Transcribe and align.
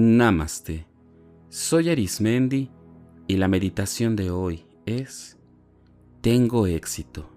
Namaste. 0.00 0.86
Soy 1.48 1.90
Arismendi 1.90 2.70
y 3.26 3.36
la 3.36 3.48
meditación 3.48 4.14
de 4.14 4.30
hoy 4.30 4.64
es 4.86 5.40
Tengo 6.20 6.68
éxito. 6.68 7.28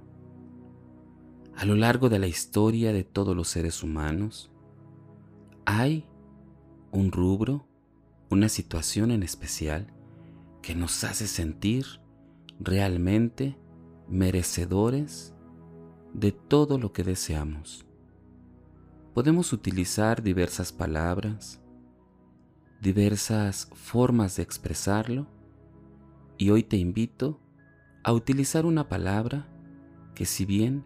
A 1.55 1.65
lo 1.65 1.73
largo 1.73 2.07
de 2.07 2.19
la 2.19 2.27
historia 2.27 2.93
de 2.93 3.03
todos 3.03 3.35
los 3.35 3.47
seres 3.47 3.81
humanos, 3.81 4.51
hay 5.65 6.05
un 6.91 7.11
rubro, 7.11 7.65
una 8.29 8.47
situación 8.47 9.09
en 9.09 9.23
especial 9.23 9.87
que 10.61 10.75
nos 10.75 11.03
hace 11.03 11.25
sentir 11.25 11.87
realmente 12.59 13.57
merecedores 14.07 15.33
de 16.13 16.31
todo 16.31 16.77
lo 16.77 16.93
que 16.93 17.03
deseamos. 17.03 17.87
Podemos 19.15 19.51
utilizar 19.51 20.21
diversas 20.21 20.71
palabras, 20.71 21.57
diversas 22.81 23.69
formas 23.75 24.35
de 24.35 24.43
expresarlo 24.43 25.27
y 26.39 26.49
hoy 26.49 26.63
te 26.63 26.77
invito 26.77 27.39
a 28.03 28.11
utilizar 28.11 28.65
una 28.65 28.89
palabra 28.89 29.47
que 30.15 30.25
si 30.25 30.45
bien 30.45 30.83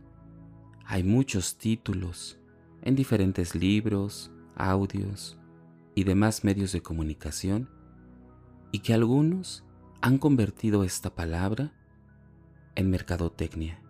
hay 0.85 1.03
muchos 1.03 1.57
títulos 1.57 2.37
en 2.81 2.95
diferentes 2.95 3.55
libros, 3.55 4.29
audios 4.57 5.39
y 5.95 6.03
demás 6.03 6.43
medios 6.43 6.73
de 6.73 6.81
comunicación 6.81 7.69
y 8.73 8.79
que 8.79 8.93
algunos 8.93 9.63
han 10.01 10.17
convertido 10.17 10.83
esta 10.83 11.15
palabra 11.15 11.71
en 12.75 12.89
mercadotecnia, 12.89 13.81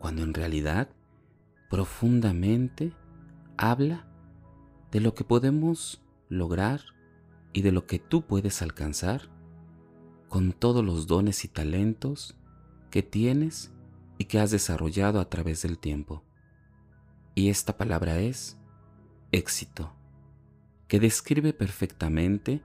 cuando 0.00 0.24
en 0.24 0.34
realidad 0.34 0.88
profundamente 1.70 2.92
habla 3.56 4.08
de 4.90 4.98
lo 4.98 5.14
que 5.14 5.22
podemos 5.22 6.02
lograr 6.28 6.95
y 7.56 7.62
de 7.62 7.72
lo 7.72 7.86
que 7.86 7.98
tú 7.98 8.26
puedes 8.26 8.60
alcanzar 8.60 9.30
con 10.28 10.52
todos 10.52 10.84
los 10.84 11.06
dones 11.06 11.42
y 11.46 11.48
talentos 11.48 12.36
que 12.90 13.02
tienes 13.02 13.72
y 14.18 14.26
que 14.26 14.38
has 14.38 14.50
desarrollado 14.50 15.20
a 15.20 15.30
través 15.30 15.62
del 15.62 15.78
tiempo. 15.78 16.22
Y 17.34 17.48
esta 17.48 17.78
palabra 17.78 18.18
es 18.18 18.58
éxito, 19.32 19.90
que 20.86 21.00
describe 21.00 21.54
perfectamente 21.54 22.62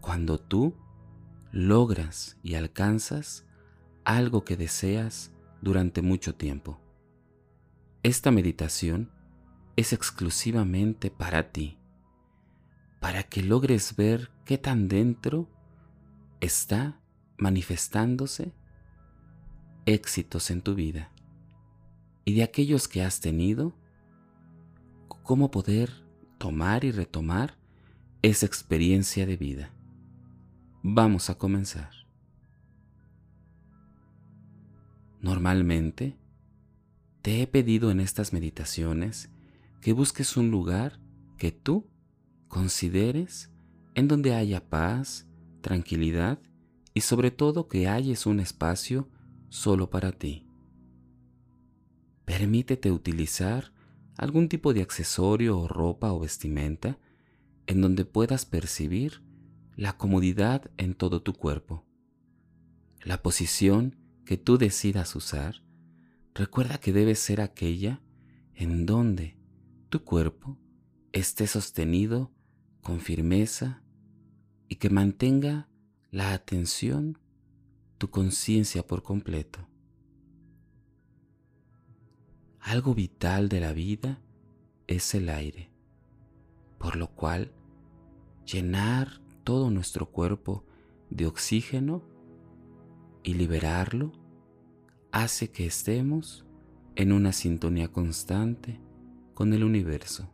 cuando 0.00 0.40
tú 0.40 0.74
logras 1.52 2.38
y 2.42 2.56
alcanzas 2.56 3.46
algo 4.02 4.44
que 4.44 4.56
deseas 4.56 5.30
durante 5.62 6.02
mucho 6.02 6.34
tiempo. 6.34 6.80
Esta 8.02 8.32
meditación 8.32 9.12
es 9.76 9.92
exclusivamente 9.92 11.08
para 11.08 11.52
ti 11.52 11.77
para 13.00 13.22
que 13.22 13.42
logres 13.42 13.96
ver 13.96 14.30
qué 14.44 14.58
tan 14.58 14.88
dentro 14.88 15.48
está 16.40 17.00
manifestándose 17.36 18.52
éxitos 19.86 20.50
en 20.50 20.62
tu 20.62 20.74
vida 20.74 21.10
y 22.24 22.34
de 22.34 22.42
aquellos 22.42 22.88
que 22.88 23.02
has 23.02 23.20
tenido, 23.20 23.74
cómo 25.22 25.50
poder 25.50 25.90
tomar 26.36 26.84
y 26.84 26.90
retomar 26.90 27.56
esa 28.20 28.44
experiencia 28.44 29.24
de 29.24 29.38
vida. 29.38 29.72
Vamos 30.82 31.30
a 31.30 31.38
comenzar. 31.38 31.90
Normalmente, 35.20 36.18
te 37.22 37.40
he 37.40 37.46
pedido 37.46 37.90
en 37.90 38.00
estas 38.00 38.32
meditaciones 38.32 39.30
que 39.80 39.92
busques 39.92 40.36
un 40.36 40.50
lugar 40.50 41.00
que 41.38 41.50
tú 41.50 41.86
consideres 42.48 43.50
en 43.94 44.08
donde 44.08 44.34
haya 44.34 44.68
paz, 44.68 45.26
tranquilidad 45.60 46.40
y 46.94 47.02
sobre 47.02 47.30
todo 47.30 47.68
que 47.68 47.88
halles 47.88 48.26
un 48.26 48.40
espacio 48.40 49.08
solo 49.48 49.90
para 49.90 50.12
ti. 50.12 50.46
Permítete 52.24 52.90
utilizar 52.90 53.72
algún 54.16 54.48
tipo 54.48 54.74
de 54.74 54.82
accesorio 54.82 55.58
o 55.58 55.68
ropa 55.68 56.12
o 56.12 56.20
vestimenta 56.20 56.98
en 57.66 57.80
donde 57.80 58.04
puedas 58.04 58.46
percibir 58.46 59.22
la 59.76 59.96
comodidad 59.96 60.70
en 60.76 60.94
todo 60.94 61.22
tu 61.22 61.34
cuerpo. 61.34 61.86
La 63.02 63.22
posición 63.22 63.96
que 64.24 64.36
tú 64.36 64.58
decidas 64.58 65.14
usar, 65.14 65.62
recuerda 66.34 66.78
que 66.78 66.92
debe 66.92 67.14
ser 67.14 67.40
aquella 67.40 68.02
en 68.54 68.86
donde 68.86 69.38
tu 69.88 70.02
cuerpo 70.02 70.58
esté 71.12 71.46
sostenido 71.46 72.32
con 72.88 73.00
firmeza 73.00 73.82
y 74.66 74.76
que 74.76 74.88
mantenga 74.88 75.68
la 76.10 76.32
atención, 76.32 77.18
tu 77.98 78.08
conciencia 78.08 78.82
por 78.86 79.02
completo. 79.02 79.58
Algo 82.60 82.94
vital 82.94 83.50
de 83.50 83.60
la 83.60 83.74
vida 83.74 84.22
es 84.86 85.14
el 85.14 85.28
aire, 85.28 85.70
por 86.78 86.96
lo 86.96 87.08
cual 87.08 87.52
llenar 88.46 89.20
todo 89.44 89.68
nuestro 89.70 90.06
cuerpo 90.10 90.64
de 91.10 91.26
oxígeno 91.26 92.02
y 93.22 93.34
liberarlo 93.34 94.12
hace 95.12 95.50
que 95.50 95.66
estemos 95.66 96.46
en 96.96 97.12
una 97.12 97.34
sintonía 97.34 97.88
constante 97.88 98.80
con 99.34 99.52
el 99.52 99.62
universo. 99.62 100.32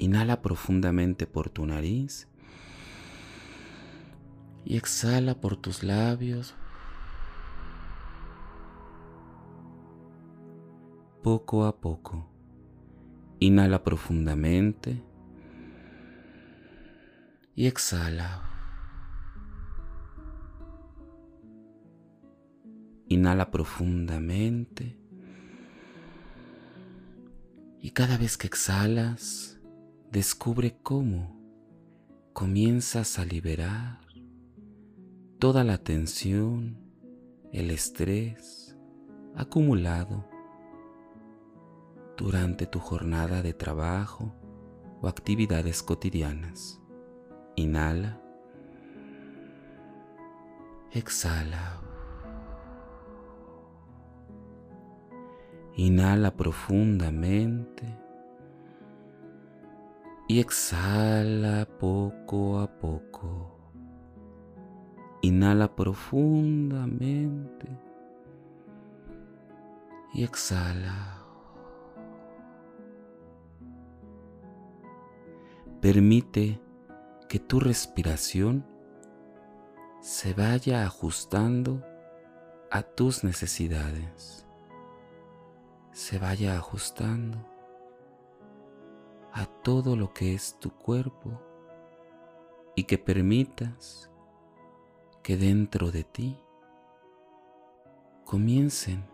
Inhala 0.00 0.40
profundamente 0.40 1.26
por 1.26 1.50
tu 1.50 1.66
nariz 1.66 2.26
y 4.64 4.78
exhala 4.78 5.38
por 5.38 5.58
tus 5.58 5.82
labios. 5.82 6.54
Poco 11.22 11.66
a 11.66 11.78
poco. 11.78 12.30
Inhala 13.40 13.84
profundamente 13.84 15.04
y 17.54 17.66
exhala. 17.66 18.42
Inhala 23.06 23.50
profundamente 23.50 24.98
y 27.82 27.90
cada 27.90 28.16
vez 28.16 28.38
que 28.38 28.46
exhalas, 28.46 29.49
descubre 30.10 30.76
cómo 30.82 31.40
comienzas 32.32 33.20
a 33.20 33.24
liberar 33.24 34.00
toda 35.38 35.62
la 35.62 35.78
tensión, 35.78 36.76
el 37.52 37.70
estrés 37.70 38.76
acumulado 39.36 40.28
durante 42.16 42.66
tu 42.66 42.80
jornada 42.80 43.40
de 43.40 43.54
trabajo 43.54 44.34
o 45.00 45.06
actividades 45.06 45.80
cotidianas. 45.80 46.80
Inhala. 47.54 48.20
Exhala. 50.90 51.80
Inhala 55.76 56.36
profundamente 56.36 57.99
y 60.30 60.38
exhala 60.38 61.66
poco 61.80 62.60
a 62.60 62.68
poco. 62.78 63.58
Inhala 65.22 65.74
profundamente 65.74 67.66
y 70.14 70.22
exhala. 70.22 71.24
Permite 75.80 76.60
que 77.28 77.40
tu 77.40 77.58
respiración 77.58 78.64
se 80.00 80.32
vaya 80.32 80.84
ajustando 80.84 81.82
a 82.70 82.82
tus 82.82 83.24
necesidades. 83.24 84.46
Se 85.90 86.20
vaya 86.20 86.56
ajustando 86.56 87.49
a 89.32 89.46
todo 89.46 89.96
lo 89.96 90.12
que 90.12 90.34
es 90.34 90.58
tu 90.58 90.70
cuerpo 90.70 91.40
y 92.74 92.84
que 92.84 92.98
permitas 92.98 94.10
que 95.22 95.36
dentro 95.36 95.90
de 95.90 96.04
ti 96.04 96.38
comiencen 98.24 99.04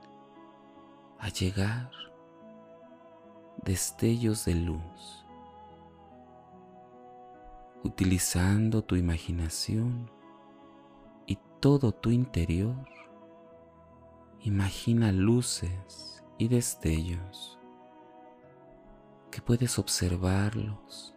a 1.18 1.28
llegar 1.28 1.90
destellos 3.62 4.44
de 4.44 4.54
luz, 4.54 5.26
utilizando 7.82 8.84
tu 8.84 8.96
imaginación 8.96 10.10
y 11.26 11.38
todo 11.60 11.92
tu 11.92 12.10
interior. 12.10 12.76
Imagina 14.42 15.10
luces 15.10 16.22
y 16.38 16.48
destellos 16.48 17.56
que 19.37 19.43
puedes 19.43 19.79
observarlos 19.79 21.15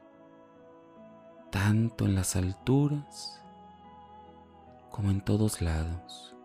tanto 1.53 2.03
en 2.03 2.15
las 2.15 2.35
alturas 2.35 3.41
como 4.91 5.09
en 5.09 5.21
todos 5.21 5.61
lados. 5.61 6.35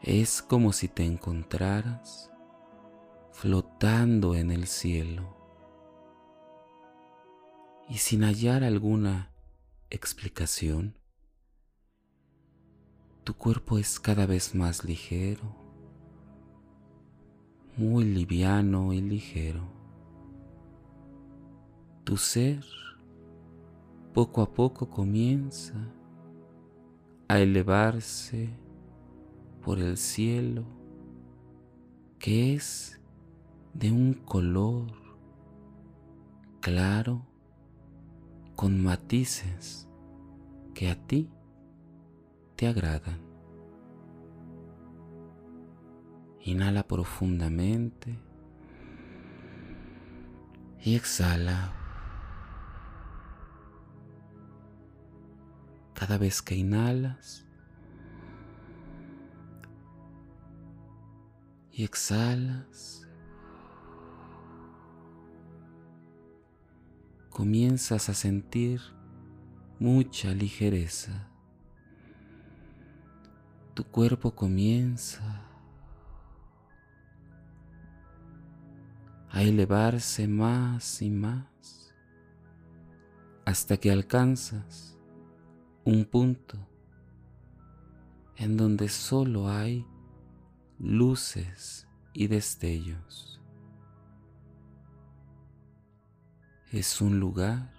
Es 0.00 0.42
como 0.42 0.72
si 0.72 0.86
te 0.86 1.04
encontraras 1.04 2.30
flotando 3.32 4.36
en 4.36 4.52
el 4.52 4.68
cielo 4.68 5.36
y 7.88 7.98
sin 7.98 8.22
hallar 8.22 8.62
alguna 8.62 9.32
explicación, 9.90 10.96
tu 13.24 13.34
cuerpo 13.34 13.78
es 13.78 13.98
cada 13.98 14.24
vez 14.26 14.54
más 14.54 14.84
ligero, 14.84 15.65
muy 17.76 18.04
liviano 18.04 18.92
y 18.92 19.00
ligero. 19.00 19.62
Tu 22.04 22.16
ser 22.16 22.64
poco 24.14 24.40
a 24.40 24.50
poco 24.52 24.88
comienza 24.88 25.74
a 27.28 27.38
elevarse 27.38 28.48
por 29.62 29.78
el 29.78 29.96
cielo 29.96 30.64
que 32.18 32.54
es 32.54 33.00
de 33.74 33.92
un 33.92 34.14
color 34.14 34.86
claro 36.60 37.26
con 38.54 38.82
matices 38.82 39.86
que 40.72 40.88
a 40.88 40.96
ti 41.06 41.28
te 42.56 42.68
agradan. 42.68 43.25
Inhala 46.44 46.86
profundamente 46.86 48.18
y 50.82 50.94
exhala. 50.94 51.72
Cada 55.94 56.18
vez 56.18 56.42
que 56.42 56.54
inhalas 56.54 57.46
y 61.72 61.84
exhalas, 61.84 63.08
comienzas 67.30 68.08
a 68.08 68.14
sentir 68.14 68.80
mucha 69.78 70.32
ligereza. 70.32 71.28
Tu 73.74 73.84
cuerpo 73.84 74.34
comienza 74.34 75.45
a 79.36 79.42
elevarse 79.42 80.26
más 80.26 81.02
y 81.02 81.10
más 81.10 81.94
hasta 83.44 83.76
que 83.76 83.90
alcanzas 83.90 84.98
un 85.84 86.06
punto 86.06 86.56
en 88.36 88.56
donde 88.56 88.88
solo 88.88 89.50
hay 89.50 89.86
luces 90.78 91.86
y 92.14 92.28
destellos. 92.28 93.42
Es 96.72 97.02
un 97.02 97.20
lugar 97.20 97.74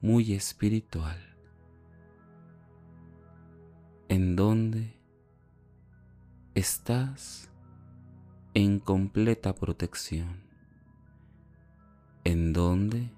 muy 0.00 0.32
espiritual 0.32 1.18
en 4.08 4.36
donde 4.36 4.98
estás 6.54 7.50
en 8.56 8.78
completa 8.78 9.52
protección, 9.52 10.44
en 12.22 12.52
donde 12.52 13.12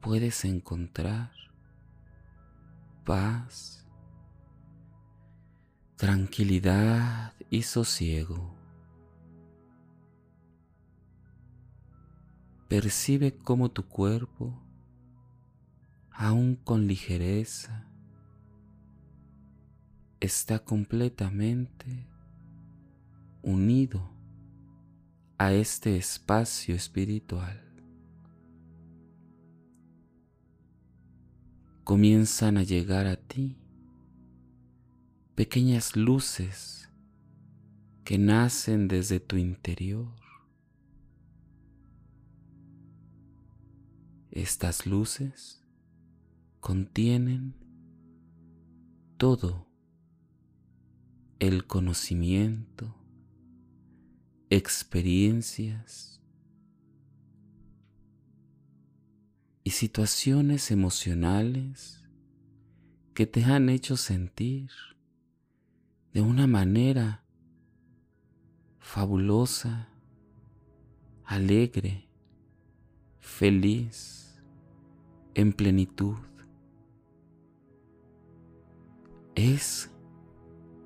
puedes 0.00 0.44
encontrar 0.44 1.32
paz, 3.04 3.84
tranquilidad 5.96 7.34
y 7.50 7.62
sosiego. 7.62 8.54
Percibe 12.68 13.36
cómo 13.36 13.72
tu 13.72 13.88
cuerpo, 13.88 14.62
aún 16.12 16.54
con 16.54 16.86
ligereza, 16.86 17.88
está 20.20 20.60
completamente 20.60 22.13
unido 23.44 24.10
a 25.38 25.52
este 25.52 25.96
espacio 25.96 26.74
espiritual. 26.74 27.60
Comienzan 31.84 32.56
a 32.56 32.62
llegar 32.62 33.06
a 33.06 33.16
ti 33.16 33.58
pequeñas 35.34 35.96
luces 35.96 36.88
que 38.04 38.18
nacen 38.18 38.88
desde 38.88 39.20
tu 39.20 39.36
interior. 39.36 40.14
Estas 44.30 44.86
luces 44.86 45.62
contienen 46.60 47.54
todo 49.18 49.68
el 51.38 51.66
conocimiento, 51.66 52.94
experiencias 54.50 56.20
y 59.62 59.70
situaciones 59.70 60.70
emocionales 60.70 62.04
que 63.14 63.26
te 63.26 63.44
han 63.44 63.68
hecho 63.68 63.96
sentir 63.96 64.70
de 66.12 66.20
una 66.20 66.46
manera 66.46 67.24
fabulosa, 68.78 69.88
alegre, 71.24 72.08
feliz, 73.20 74.42
en 75.34 75.52
plenitud. 75.52 76.18
Es 79.34 79.90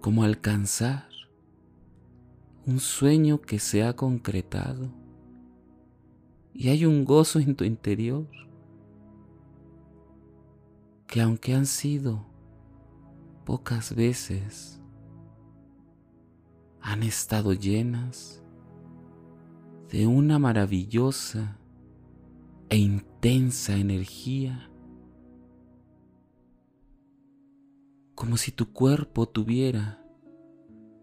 como 0.00 0.22
alcanzar 0.22 1.07
un 2.68 2.80
sueño 2.80 3.40
que 3.40 3.58
se 3.58 3.82
ha 3.82 3.96
concretado. 3.96 4.90
Y 6.52 6.68
hay 6.68 6.84
un 6.84 7.06
gozo 7.06 7.38
en 7.38 7.56
tu 7.56 7.64
interior 7.64 8.28
que 11.06 11.22
aunque 11.22 11.54
han 11.54 11.64
sido 11.64 12.26
pocas 13.46 13.94
veces, 13.94 14.82
han 16.82 17.02
estado 17.02 17.54
llenas 17.54 18.42
de 19.88 20.06
una 20.06 20.38
maravillosa 20.38 21.56
e 22.68 22.76
intensa 22.76 23.76
energía 23.76 24.70
como 28.14 28.36
si 28.36 28.52
tu 28.52 28.70
cuerpo 28.74 29.26
tuviera 29.26 30.04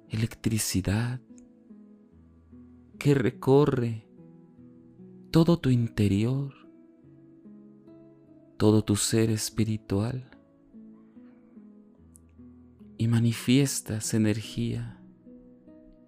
electricidad 0.10 1.25
que 3.06 3.14
recorre 3.14 4.04
todo 5.30 5.60
tu 5.60 5.70
interior, 5.70 6.56
todo 8.58 8.84
tu 8.84 8.96
ser 8.96 9.30
espiritual 9.30 10.28
y 12.98 13.08
manifiestas 13.08 14.16
energía 14.16 15.00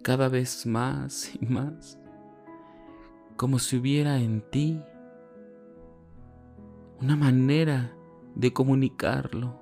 cada 0.01 0.27
vez 0.27 0.66
más 0.66 1.36
y 1.39 1.46
más, 1.46 2.00
como 3.36 3.60
si 3.60 3.77
hubiera 3.77 4.18
en 4.18 4.42
ti 4.50 4.82
una 7.00 7.16
manera 7.16 7.96
de 8.34 8.51
comunicarlo 8.54 9.62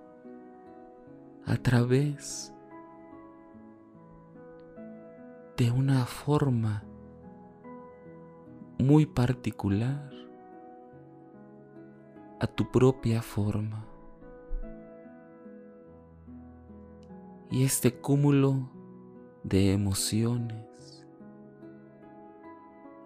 a 1.46 1.58
través 1.58 2.54
de 5.58 5.70
una 5.70 6.06
forma 6.06 6.86
muy 8.78 9.06
particular 9.06 10.12
a 12.40 12.48
tu 12.48 12.70
propia 12.72 13.22
forma. 13.22 13.86
Y 17.52 17.64
este 17.64 17.94
cúmulo 17.94 18.70
de 19.44 19.74
emociones 19.74 21.06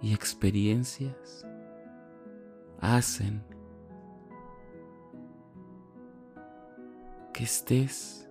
y 0.01 0.13
experiencias 0.13 1.45
hacen 2.79 3.43
que 7.33 7.43
estés 7.43 8.29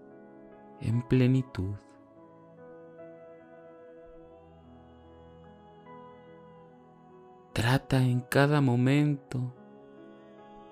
en 0.80 1.02
plenitud. 1.07 1.75
Trata 7.69 7.99
en 7.99 8.23
cada 8.23 8.63
momento 8.63 9.53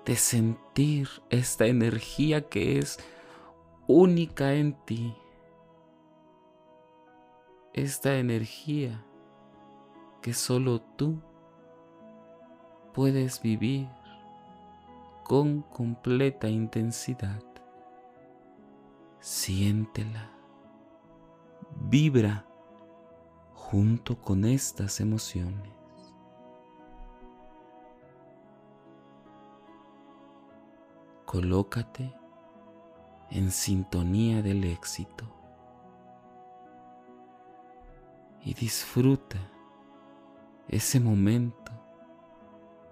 de 0.03 0.15
sentir 0.15 1.07
esta 1.29 1.67
energía 1.67 2.49
que 2.49 2.79
es 2.79 2.97
única 3.85 4.55
en 4.55 4.73
ti. 4.83 5.15
Esta 7.73 8.15
energía 8.15 9.05
que 10.23 10.33
solo 10.33 10.81
tú 10.81 11.21
puedes 12.95 13.43
vivir 13.43 13.87
con 15.23 15.61
completa 15.61 16.49
intensidad. 16.49 17.43
Siéntela, 19.19 20.31
vibra 21.79 22.47
junto 23.53 24.19
con 24.19 24.45
estas 24.45 24.99
emociones. 24.99 25.76
Colócate 31.27 32.13
en 33.31 33.51
sintonía 33.51 34.41
del 34.41 34.63
éxito 34.63 35.25
y 38.45 38.53
disfruta 38.53 39.37
ese 40.69 41.01
momento, 41.01 41.73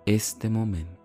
este 0.05 0.49
momento. 0.49 1.04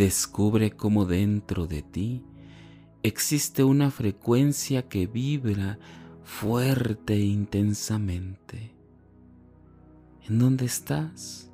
Descubre 0.00 0.70
cómo 0.70 1.04
dentro 1.04 1.66
de 1.66 1.82
ti 1.82 2.24
existe 3.02 3.64
una 3.64 3.90
frecuencia 3.90 4.88
que 4.88 5.06
vibra 5.06 5.78
fuerte 6.24 7.16
e 7.16 7.20
intensamente. 7.20 8.74
¿En 10.26 10.38
dónde 10.38 10.64
estás? 10.64 11.52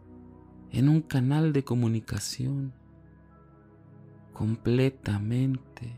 En 0.71 0.89
un 0.89 1.01
canal 1.01 1.53
de 1.53 1.65
comunicación 1.65 2.73
completamente 4.33 5.97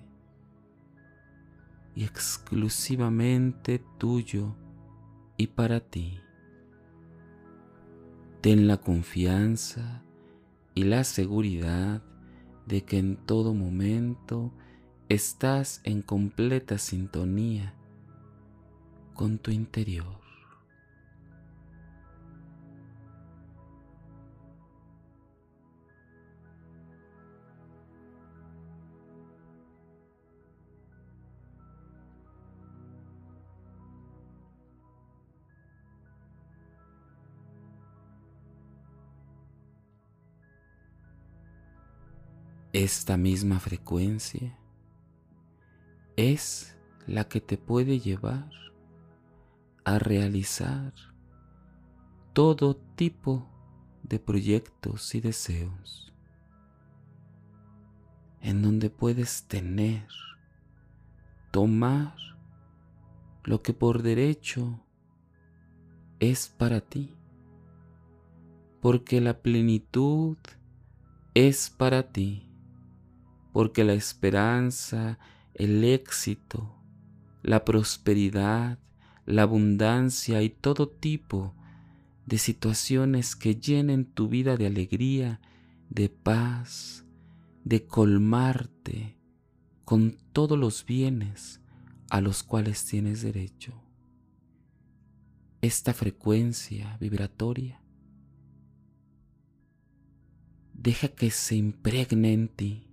y 1.95 2.05
exclusivamente 2.05 3.79
tuyo 3.99 4.57
y 5.37 5.49
para 5.49 5.81
ti. 5.81 6.19
Ten 8.41 8.67
la 8.67 8.79
confianza 8.79 10.03
y 10.75 10.85
la 10.85 11.05
seguridad 11.05 12.08
de 12.69 12.85
que 12.85 12.99
en 12.99 13.17
todo 13.17 13.55
momento 13.55 14.53
estás 15.09 15.81
en 15.85 16.03
completa 16.03 16.77
sintonía 16.77 17.75
con 19.15 19.39
tu 19.39 19.51
interior. 19.51 20.18
Esta 42.81 43.17
misma 43.17 43.59
frecuencia 43.59 44.57
es 46.15 46.79
la 47.09 47.25
que 47.25 47.41
te 47.41 47.59
puede 47.59 47.99
llevar 47.99 48.49
a 49.85 49.99
realizar 49.99 50.93
todo 52.35 52.77
tipo 52.95 53.51
de 54.05 54.21
proyectos 54.21 55.13
y 55.17 55.21
deseos 55.21 56.15
en 58.43 58.63
donde 58.63 58.91
puedes 58.91 59.49
tener, 59.49 60.07
tomar 61.51 62.15
lo 63.43 63.61
que 63.61 63.75
por 63.75 64.03
derecho 64.03 64.79
es 66.21 66.47
para 66.47 66.81
ti, 66.81 67.17
porque 68.81 69.21
la 69.21 69.43
plenitud 69.43 70.37
es 71.35 71.71
para 71.71 72.13
ti 72.13 72.48
porque 73.59 73.83
la 73.83 73.95
esperanza, 73.95 75.19
el 75.53 75.83
éxito, 75.83 76.77
la 77.43 77.65
prosperidad, 77.65 78.79
la 79.27 79.43
abundancia 79.43 80.43
y 80.43 80.49
todo 80.49 80.89
tipo 80.89 81.57
de 82.25 82.39
situaciones 82.39 83.35
que 83.35 83.57
llenen 83.57 84.05
tu 84.05 84.29
vida 84.29 84.57
de 84.57 84.69
alegría, 84.69 85.41
de 85.91 86.09
paz, 86.09 87.05
de 87.65 87.85
colmarte 87.85 89.19
con 89.85 90.17
todos 90.33 90.57
los 90.57 90.87
bienes 90.87 91.61
a 92.11 92.21
los 92.21 92.45
cuales 92.45 92.85
tienes 92.85 93.23
derecho. 93.23 93.73
Esta 95.63 95.95
frecuencia 95.95 96.97
vibratoria 97.01 97.83
deja 100.75 101.09
que 101.09 101.33
se 101.33 101.57
impregne 101.57 102.33
en 102.33 102.47
ti 102.47 102.88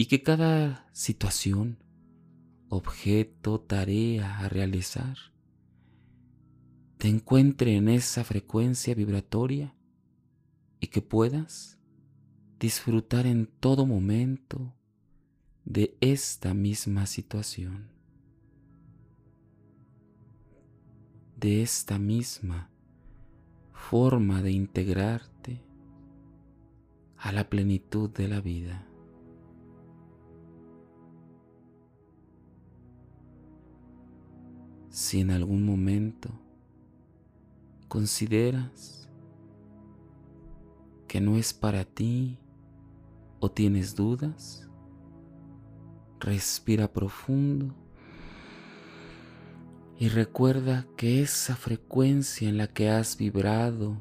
y 0.00 0.06
que 0.06 0.22
cada 0.22 0.88
situación, 0.94 1.76
objeto, 2.70 3.60
tarea 3.60 4.38
a 4.38 4.48
realizar, 4.48 5.18
te 6.96 7.08
encuentre 7.08 7.76
en 7.76 7.90
esa 7.90 8.24
frecuencia 8.24 8.94
vibratoria 8.94 9.76
y 10.80 10.86
que 10.86 11.02
puedas 11.02 11.78
disfrutar 12.58 13.26
en 13.26 13.44
todo 13.44 13.84
momento 13.84 14.74
de 15.66 15.98
esta 16.00 16.54
misma 16.54 17.04
situación, 17.04 17.90
de 21.36 21.60
esta 21.60 21.98
misma 21.98 22.70
forma 23.74 24.40
de 24.40 24.52
integrarte 24.52 25.62
a 27.18 27.32
la 27.32 27.50
plenitud 27.50 28.08
de 28.08 28.28
la 28.28 28.40
vida. 28.40 28.89
Si 35.00 35.18
en 35.18 35.30
algún 35.30 35.64
momento 35.64 36.28
consideras 37.88 39.08
que 41.08 41.22
no 41.22 41.38
es 41.38 41.54
para 41.54 41.86
ti 41.86 42.38
o 43.40 43.50
tienes 43.50 43.94
dudas, 43.96 44.68
respira 46.20 46.92
profundo 46.92 47.74
y 49.98 50.10
recuerda 50.10 50.86
que 50.98 51.22
esa 51.22 51.56
frecuencia 51.56 52.46
en 52.50 52.58
la 52.58 52.66
que 52.66 52.90
has 52.90 53.16
vibrado 53.16 53.96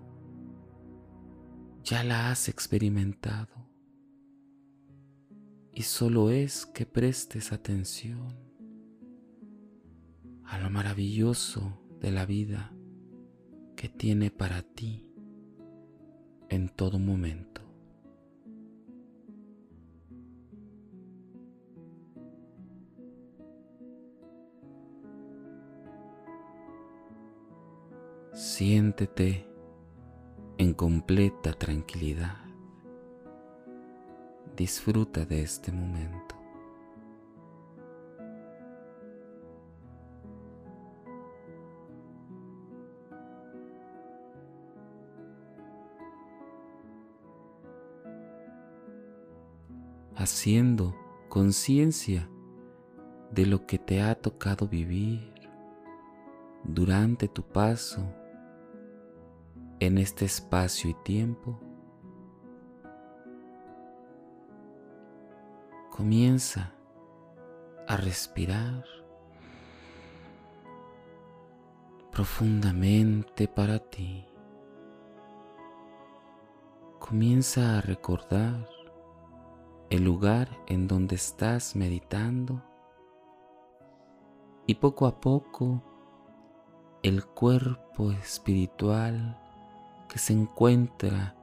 ya 1.81 2.03
la 2.03 2.29
has 2.29 2.49
experimentado. 2.49 3.55
Y 5.71 5.83
solo 5.83 6.29
es 6.29 6.65
que 6.65 6.85
prestes 6.85 7.53
atención 7.53 8.48
a 10.49 10.57
lo 10.57 10.69
maravilloso 10.71 11.79
de 11.99 12.11
la 12.11 12.25
vida 12.25 12.71
que 13.75 13.87
tiene 13.87 14.31
para 14.31 14.63
ti 14.63 15.05
en 16.49 16.69
todo 16.69 16.97
momento. 16.97 17.61
Siéntete 28.33 29.47
en 30.57 30.73
completa 30.73 31.53
tranquilidad. 31.53 32.37
Disfruta 34.55 35.25
de 35.25 35.43
este 35.43 35.71
momento. 35.71 36.38
Haciendo 50.19 50.93
conciencia 51.29 52.29
de 53.31 53.45
lo 53.45 53.65
que 53.65 53.79
te 53.79 54.01
ha 54.01 54.15
tocado 54.15 54.67
vivir 54.67 55.33
durante 56.65 57.29
tu 57.29 57.41
paso 57.41 58.03
en 59.79 59.97
este 59.97 60.25
espacio 60.25 60.89
y 60.89 60.93
tiempo. 61.05 61.57
Comienza 65.89 66.73
a 67.87 67.95
respirar 67.95 68.83
profundamente 72.11 73.47
para 73.47 73.79
ti. 73.79 74.25
Comienza 76.99 77.77
a 77.77 77.81
recordar 77.81 78.78
el 79.89 80.03
lugar 80.03 80.49
en 80.67 80.87
donde 80.87 81.15
estás 81.15 81.75
meditando. 81.75 82.61
Y 84.67 84.75
poco 84.75 85.07
a 85.07 85.19
poco 85.19 85.81
el 87.01 87.25
cuerpo 87.25 88.11
espiritual 88.11 89.39
que 90.07 90.19
se 90.19 90.33
encuentra 90.33 91.35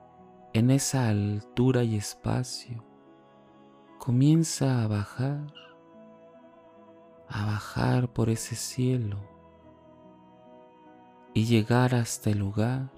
en 0.53 0.71
esa 0.71 1.09
altura 1.09 1.83
y 1.83 1.97
espacio 1.97 2.85
comienza 3.99 4.85
a 4.85 4.87
bajar, 4.87 5.53
a 7.29 7.47
bajar 7.47 8.13
por 8.13 8.31
ese 8.31 8.55
cielo 8.55 9.17
y 11.35 11.47
llegar 11.47 11.95
hasta 11.95 12.31
el 12.31 12.39
lugar 12.39 12.91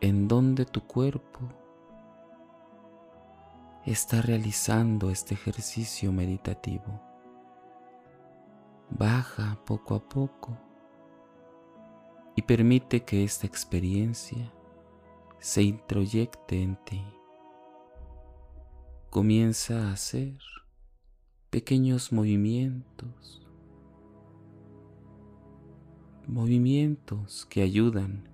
en 0.00 0.28
donde 0.28 0.64
tu 0.64 0.80
cuerpo 0.80 1.40
está 3.86 4.20
realizando 4.20 5.10
este 5.10 5.34
ejercicio 5.34 6.12
meditativo 6.12 7.00
baja 8.90 9.58
poco 9.64 9.94
a 9.94 10.08
poco 10.08 10.56
y 12.34 12.42
permite 12.42 13.04
que 13.04 13.24
esta 13.24 13.46
experiencia 13.46 14.52
se 15.38 15.62
introyecte 15.62 16.62
en 16.62 16.76
ti. 16.84 17.02
Comienza 19.10 19.88
a 19.88 19.92
hacer 19.92 20.36
pequeños 21.50 22.12
movimientos, 22.12 23.46
movimientos 26.26 27.46
que 27.46 27.62
ayudan 27.62 28.28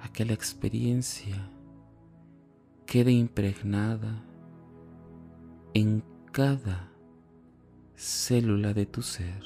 a 0.00 0.08
que 0.12 0.24
la 0.24 0.32
experiencia 0.32 1.50
quede 2.86 3.12
impregnada 3.12 4.22
en 5.74 6.02
cada 6.32 6.90
célula 7.96 8.74
de 8.74 8.86
tu 8.86 9.02
ser. 9.02 9.42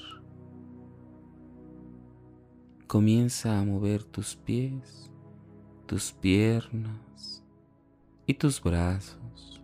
Comienza 2.86 3.58
a 3.58 3.64
mover 3.64 4.02
tus 4.04 4.36
pies, 4.36 5.10
tus 5.86 6.12
piernas 6.12 7.44
y 8.26 8.34
tus 8.34 8.62
brazos, 8.62 9.62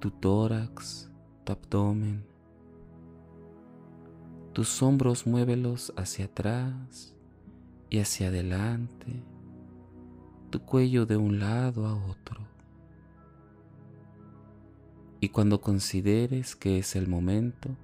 tu 0.00 0.10
tórax, 0.10 1.10
tu 1.44 1.52
abdomen. 1.52 2.24
Tus 4.52 4.80
hombros 4.82 5.26
muévelos 5.26 5.92
hacia 5.96 6.26
atrás 6.26 7.14
y 7.90 7.98
hacia 7.98 8.28
adelante, 8.28 9.24
tu 10.54 10.60
cuello 10.60 11.04
de 11.04 11.16
un 11.16 11.40
lado 11.40 11.84
a 11.84 11.96
otro 11.96 12.40
y 15.18 15.30
cuando 15.30 15.60
consideres 15.60 16.54
que 16.54 16.78
es 16.78 16.94
el 16.94 17.08
momento, 17.08 17.76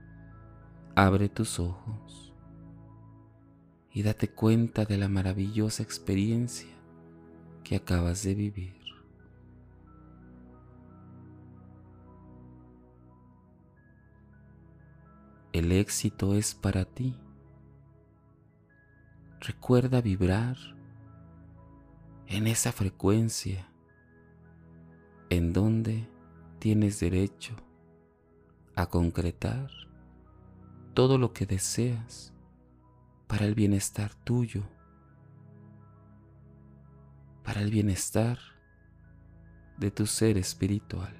abre 0.95 1.29
tus 1.29 1.59
ojos 1.59 2.33
y 3.93 4.05
date 4.05 4.29
cuenta 4.29 4.85
de 4.85 4.99
la 4.99 5.09
maravillosa 5.09 5.83
experiencia 5.83 6.71
que 7.65 7.75
acabas 7.75 8.23
de 8.23 8.37
vivir. 8.37 8.81
El 15.53 15.73
éxito 15.73 16.37
es 16.37 16.55
para 16.55 16.85
ti. 16.85 17.17
Recuerda 19.41 20.01
vibrar 20.01 20.80
en 22.31 22.47
esa 22.47 22.71
frecuencia 22.71 23.69
en 25.31 25.53
donde 25.53 26.09
tienes 26.61 27.01
derecho 27.01 27.57
a 28.77 28.87
concretar 28.87 29.69
todo 30.95 31.19
lo 31.19 31.33
que 31.33 31.45
deseas 31.45 32.33
para 33.27 33.47
el 33.47 33.57
bienestar 33.57 34.15
tuyo, 34.15 34.63
para 37.43 37.63
el 37.63 37.71
bienestar 37.71 38.39
de 39.79 39.91
tu 39.91 40.07
ser 40.07 40.39
espiritual. 40.39 41.20